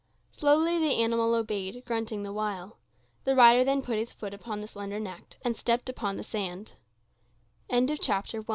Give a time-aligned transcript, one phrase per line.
[0.31, 2.79] Slowly the animal obeyed, grunting the while.
[3.23, 6.25] The rider then put his foot upon the slender neck, and stepped upon the